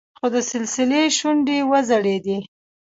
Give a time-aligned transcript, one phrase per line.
[0.19, 2.37] خو د سلسلې شونډې وځړېدې.